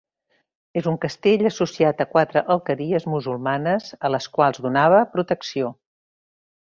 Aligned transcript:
És 0.79 0.87
un 0.91 0.95
castell 1.03 1.49
associat 1.49 2.01
a 2.05 2.07
quatre 2.15 2.43
alqueries 2.55 3.05
musulmanes, 3.15 3.91
a 4.09 4.15
les 4.15 4.29
quals 4.39 4.63
donava 4.67 5.03
protecció. 5.17 5.71